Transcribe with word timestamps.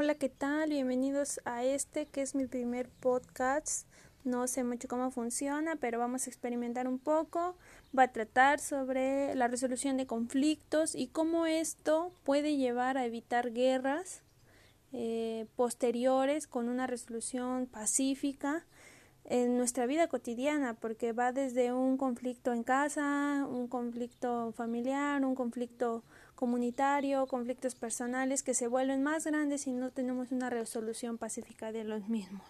Hola, 0.00 0.14
¿qué 0.14 0.28
tal? 0.28 0.70
Bienvenidos 0.70 1.40
a 1.44 1.64
este 1.64 2.06
que 2.06 2.22
es 2.22 2.36
mi 2.36 2.46
primer 2.46 2.88
podcast. 2.88 3.88
No 4.22 4.46
sé 4.46 4.62
mucho 4.62 4.86
cómo 4.86 5.10
funciona, 5.10 5.74
pero 5.74 5.98
vamos 5.98 6.24
a 6.24 6.30
experimentar 6.30 6.86
un 6.86 7.00
poco. 7.00 7.56
Va 7.98 8.04
a 8.04 8.12
tratar 8.12 8.60
sobre 8.60 9.34
la 9.34 9.48
resolución 9.48 9.96
de 9.96 10.06
conflictos 10.06 10.94
y 10.94 11.08
cómo 11.08 11.46
esto 11.46 12.12
puede 12.22 12.56
llevar 12.56 12.96
a 12.96 13.06
evitar 13.06 13.52
guerras 13.52 14.22
eh, 14.92 15.46
posteriores 15.56 16.46
con 16.46 16.68
una 16.68 16.86
resolución 16.86 17.66
pacífica 17.66 18.66
en 19.24 19.56
nuestra 19.56 19.86
vida 19.86 20.06
cotidiana, 20.06 20.74
porque 20.74 21.12
va 21.12 21.32
desde 21.32 21.72
un 21.72 21.96
conflicto 21.96 22.52
en 22.52 22.62
casa, 22.62 23.44
un 23.50 23.66
conflicto 23.66 24.52
familiar, 24.52 25.24
un 25.24 25.34
conflicto 25.34 26.04
comunitario, 26.38 27.26
conflictos 27.26 27.74
personales 27.74 28.44
que 28.44 28.54
se 28.54 28.68
vuelven 28.68 29.02
más 29.02 29.24
grandes 29.26 29.62
si 29.62 29.72
no 29.72 29.90
tenemos 29.90 30.30
una 30.30 30.48
resolución 30.48 31.18
pacífica 31.18 31.72
de 31.72 31.82
los 31.82 32.08
mismos. 32.08 32.46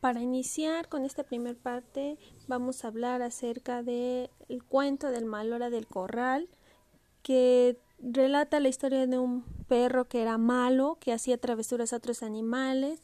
Para 0.00 0.22
iniciar 0.22 0.88
con 0.88 1.04
esta 1.04 1.24
primera 1.24 1.58
parte 1.62 2.16
vamos 2.48 2.84
a 2.84 2.88
hablar 2.88 3.20
acerca 3.20 3.82
del 3.82 4.30
cuento 4.66 5.10
del 5.10 5.26
mal 5.26 5.52
hora 5.52 5.68
del 5.68 5.86
corral 5.86 6.48
que 7.22 7.76
relata 7.98 8.60
la 8.60 8.70
historia 8.70 9.06
de 9.06 9.18
un 9.18 9.42
perro 9.68 10.06
que 10.06 10.22
era 10.22 10.38
malo, 10.38 10.96
que 11.00 11.12
hacía 11.12 11.36
travesuras 11.36 11.92
a 11.92 11.98
otros 11.98 12.22
animales 12.22 13.02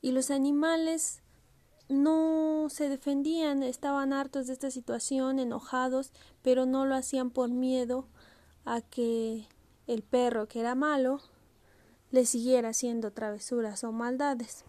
y 0.00 0.10
los 0.10 0.32
animales 0.32 1.21
no 1.88 2.68
se 2.70 2.88
defendían, 2.88 3.62
estaban 3.62 4.12
hartos 4.12 4.46
de 4.46 4.52
esta 4.52 4.70
situación, 4.70 5.38
enojados, 5.38 6.12
pero 6.42 6.66
no 6.66 6.86
lo 6.86 6.94
hacían 6.94 7.30
por 7.30 7.50
miedo 7.50 8.06
a 8.64 8.80
que 8.80 9.46
el 9.86 10.02
perro, 10.02 10.48
que 10.48 10.60
era 10.60 10.74
malo, 10.74 11.20
le 12.10 12.26
siguiera 12.26 12.70
haciendo 12.70 13.10
travesuras 13.10 13.84
o 13.84 13.92
maldades. 13.92 14.64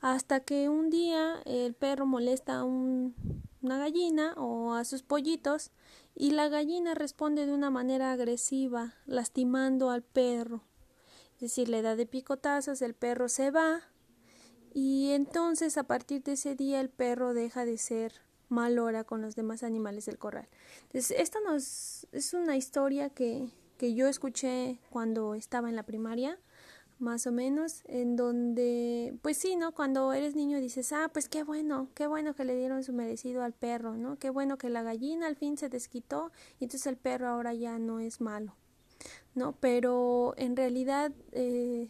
Hasta 0.00 0.40
que 0.40 0.68
un 0.68 0.90
día 0.90 1.40
el 1.44 1.74
perro 1.74 2.06
molesta 2.06 2.58
a 2.58 2.64
una 2.64 3.78
gallina 3.78 4.34
o 4.36 4.74
a 4.74 4.84
sus 4.84 5.02
pollitos 5.02 5.70
y 6.14 6.30
la 6.30 6.48
gallina 6.48 6.94
responde 6.94 7.46
de 7.46 7.52
una 7.52 7.70
manera 7.70 8.12
agresiva, 8.12 8.94
lastimando 9.06 9.90
al 9.90 10.02
perro. 10.02 10.62
Es 11.34 11.40
decir, 11.40 11.68
le 11.68 11.82
da 11.82 11.96
de 11.96 12.06
picotazos, 12.06 12.82
el 12.82 12.94
perro 12.94 13.28
se 13.28 13.50
va 13.50 13.82
y 14.76 15.12
entonces 15.12 15.78
a 15.78 15.84
partir 15.84 16.22
de 16.22 16.32
ese 16.32 16.54
día 16.54 16.82
el 16.82 16.90
perro 16.90 17.32
deja 17.32 17.64
de 17.64 17.78
ser 17.78 18.12
mal 18.50 18.78
hora 18.78 19.04
con 19.04 19.22
los 19.22 19.34
demás 19.34 19.62
animales 19.62 20.04
del 20.04 20.18
corral. 20.18 20.48
Entonces, 20.82 21.16
esta 21.18 21.40
nos, 21.40 22.06
es 22.12 22.34
una 22.34 22.58
historia 22.58 23.08
que, 23.08 23.48
que 23.78 23.94
yo 23.94 24.06
escuché 24.06 24.78
cuando 24.90 25.34
estaba 25.34 25.70
en 25.70 25.76
la 25.76 25.84
primaria, 25.84 26.38
más 26.98 27.26
o 27.26 27.32
menos, 27.32 27.84
en 27.86 28.16
donde, 28.16 29.14
pues 29.22 29.38
sí, 29.38 29.56
¿no? 29.56 29.72
Cuando 29.72 30.12
eres 30.12 30.36
niño 30.36 30.60
dices, 30.60 30.92
ah, 30.92 31.08
pues 31.10 31.30
qué 31.30 31.42
bueno, 31.42 31.88
qué 31.94 32.06
bueno 32.06 32.34
que 32.34 32.44
le 32.44 32.54
dieron 32.54 32.84
su 32.84 32.92
merecido 32.92 33.42
al 33.44 33.54
perro, 33.54 33.96
¿no? 33.96 34.18
Qué 34.18 34.28
bueno 34.28 34.58
que 34.58 34.68
la 34.68 34.82
gallina 34.82 35.26
al 35.26 35.36
fin 35.36 35.56
se 35.56 35.70
desquitó 35.70 36.32
y 36.60 36.64
entonces 36.64 36.86
el 36.86 36.98
perro 36.98 37.28
ahora 37.28 37.54
ya 37.54 37.78
no 37.78 37.98
es 37.98 38.20
malo, 38.20 38.54
¿no? 39.34 39.52
Pero 39.58 40.34
en 40.36 40.54
realidad 40.54 41.12
eh, 41.32 41.88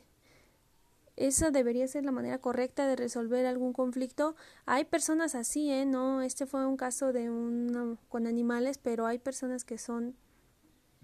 esa 1.16 1.50
debería 1.50 1.88
ser 1.88 2.04
la 2.04 2.12
manera 2.12 2.38
correcta 2.38 2.86
de 2.86 2.96
resolver 2.96 3.46
algún 3.46 3.72
conflicto. 3.72 4.36
Hay 4.66 4.84
personas 4.84 5.34
así, 5.34 5.70
¿eh? 5.70 5.86
No, 5.86 6.22
este 6.22 6.46
fue 6.46 6.66
un 6.66 6.76
caso 6.76 7.12
de 7.12 7.30
un 7.30 7.98
con 8.08 8.26
animales, 8.26 8.78
pero 8.78 9.06
hay 9.06 9.18
personas 9.18 9.64
que 9.64 9.78
son 9.78 10.14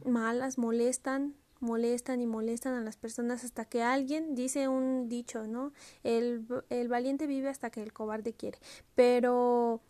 malas, 0.04 0.58
molestan, 0.58 1.34
molestan 1.60 2.20
y 2.20 2.26
molestan 2.26 2.74
a 2.74 2.82
las 2.82 2.96
personas 2.96 3.44
hasta 3.44 3.64
que 3.64 3.82
alguien 3.82 4.34
dice 4.34 4.68
un 4.68 5.08
dicho, 5.08 5.46
¿no? 5.46 5.72
El, 6.02 6.46
el 6.70 6.88
valiente 6.88 7.26
vive 7.26 7.48
hasta 7.48 7.70
que 7.70 7.82
el 7.82 7.92
cobarde 7.92 8.34
quiere. 8.34 8.58
Pero 8.94 9.80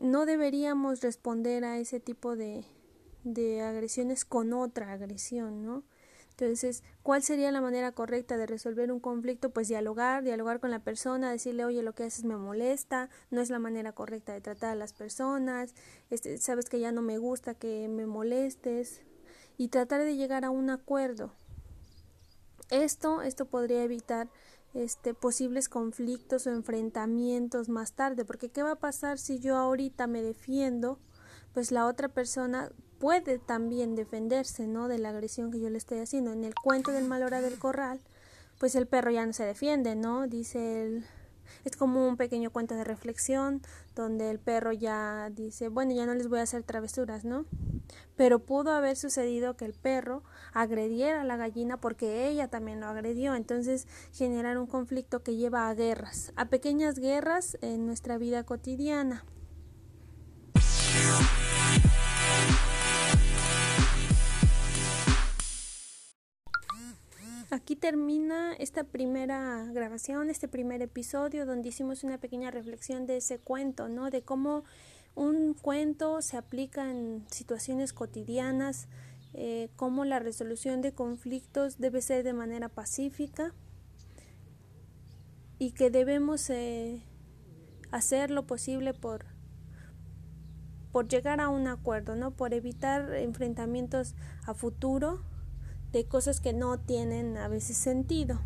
no 0.00 0.26
deberíamos 0.26 1.00
responder 1.00 1.64
a 1.64 1.78
ese 1.78 2.00
tipo 2.00 2.36
de, 2.36 2.64
de 3.24 3.62
agresiones 3.62 4.24
con 4.24 4.52
otra 4.52 4.92
agresión, 4.92 5.64
¿no? 5.64 5.84
Entonces, 6.38 6.82
¿cuál 7.02 7.22
sería 7.22 7.50
la 7.50 7.62
manera 7.62 7.92
correcta 7.92 8.36
de 8.36 8.44
resolver 8.44 8.92
un 8.92 9.00
conflicto? 9.00 9.48
Pues 9.48 9.68
dialogar, 9.68 10.22
dialogar 10.22 10.60
con 10.60 10.70
la 10.70 10.80
persona, 10.80 11.30
decirle, 11.30 11.64
oye, 11.64 11.82
lo 11.82 11.94
que 11.94 12.04
haces 12.04 12.24
me 12.24 12.36
molesta, 12.36 13.08
no 13.30 13.40
es 13.40 13.48
la 13.48 13.58
manera 13.58 13.92
correcta 13.92 14.34
de 14.34 14.42
tratar 14.42 14.72
a 14.72 14.74
las 14.74 14.92
personas, 14.92 15.74
este, 16.10 16.36
sabes 16.36 16.68
que 16.68 16.78
ya 16.78 16.92
no 16.92 17.00
me 17.00 17.16
gusta 17.16 17.54
que 17.54 17.88
me 17.88 18.04
molestes 18.04 19.00
y 19.56 19.68
tratar 19.68 20.02
de 20.02 20.14
llegar 20.14 20.44
a 20.44 20.50
un 20.50 20.68
acuerdo. 20.68 21.32
Esto, 22.68 23.22
esto 23.22 23.46
podría 23.46 23.82
evitar 23.82 24.28
este, 24.74 25.14
posibles 25.14 25.70
conflictos 25.70 26.46
o 26.46 26.50
enfrentamientos 26.50 27.70
más 27.70 27.94
tarde, 27.94 28.26
porque 28.26 28.50
¿qué 28.50 28.62
va 28.62 28.72
a 28.72 28.78
pasar 28.78 29.18
si 29.18 29.38
yo 29.38 29.56
ahorita 29.56 30.06
me 30.06 30.20
defiendo? 30.20 30.98
Pues 31.54 31.72
la 31.72 31.86
otra 31.86 32.10
persona 32.10 32.70
puede 32.98 33.38
también 33.38 33.94
defenderse, 33.94 34.66
¿no? 34.66 34.88
De 34.88 34.98
la 34.98 35.10
agresión 35.10 35.50
que 35.50 35.60
yo 35.60 35.70
le 35.70 35.78
estoy 35.78 35.98
haciendo. 35.98 36.32
En 36.32 36.44
el 36.44 36.54
cuento 36.54 36.92
del 36.92 37.04
mal 37.04 37.22
hora 37.22 37.40
del 37.40 37.58
corral, 37.58 38.00
pues 38.58 38.74
el 38.74 38.86
perro 38.86 39.10
ya 39.10 39.26
no 39.26 39.32
se 39.32 39.44
defiende, 39.44 39.94
¿no? 39.94 40.26
Dice 40.26 40.82
él, 40.82 41.06
es 41.64 41.76
como 41.76 42.06
un 42.06 42.16
pequeño 42.16 42.50
cuento 42.50 42.74
de 42.74 42.84
reflexión 42.84 43.62
donde 43.94 44.30
el 44.30 44.38
perro 44.38 44.72
ya 44.72 45.30
dice, 45.30 45.68
bueno, 45.68 45.92
ya 45.92 46.06
no 46.06 46.14
les 46.14 46.28
voy 46.28 46.40
a 46.40 46.42
hacer 46.42 46.62
travesuras, 46.62 47.24
¿no? 47.24 47.46
Pero 48.16 48.40
pudo 48.40 48.72
haber 48.72 48.96
sucedido 48.96 49.56
que 49.56 49.64
el 49.64 49.74
perro 49.74 50.22
agrediera 50.52 51.20
a 51.20 51.24
la 51.24 51.36
gallina 51.36 51.78
porque 51.78 52.28
ella 52.28 52.48
también 52.48 52.80
lo 52.80 52.86
agredió, 52.86 53.34
entonces 53.34 53.86
generar 54.12 54.58
un 54.58 54.66
conflicto 54.66 55.22
que 55.22 55.36
lleva 55.36 55.68
a 55.68 55.74
guerras, 55.74 56.32
a 56.36 56.46
pequeñas 56.46 56.98
guerras 56.98 57.58
en 57.60 57.86
nuestra 57.86 58.18
vida 58.18 58.44
cotidiana. 58.44 59.24
Termina 67.86 68.52
esta 68.54 68.82
primera 68.82 69.64
grabación, 69.72 70.28
este 70.28 70.48
primer 70.48 70.82
episodio 70.82 71.46
donde 71.46 71.68
hicimos 71.68 72.02
una 72.02 72.18
pequeña 72.18 72.50
reflexión 72.50 73.06
de 73.06 73.18
ese 73.18 73.38
cuento, 73.38 73.88
¿no? 73.88 74.10
De 74.10 74.22
cómo 74.22 74.64
un 75.14 75.54
cuento 75.54 76.20
se 76.20 76.36
aplica 76.36 76.90
en 76.90 77.24
situaciones 77.30 77.92
cotidianas, 77.92 78.88
eh, 79.34 79.68
cómo 79.76 80.04
la 80.04 80.18
resolución 80.18 80.82
de 80.82 80.94
conflictos 80.94 81.78
debe 81.78 82.02
ser 82.02 82.24
de 82.24 82.32
manera 82.32 82.68
pacífica 82.68 83.54
y 85.60 85.70
que 85.70 85.88
debemos 85.88 86.50
eh, 86.50 87.04
hacer 87.92 88.32
lo 88.32 88.48
posible 88.48 88.94
por 88.94 89.26
por 90.90 91.06
llegar 91.06 91.40
a 91.40 91.50
un 91.50 91.68
acuerdo, 91.68 92.16
¿no? 92.16 92.32
Por 92.32 92.52
evitar 92.52 93.14
enfrentamientos 93.14 94.16
a 94.44 94.54
futuro 94.54 95.22
de 95.92 96.04
cosas 96.06 96.40
que 96.40 96.52
no 96.52 96.78
tienen 96.78 97.36
a 97.36 97.48
veces 97.48 97.76
sentido. 97.76 98.40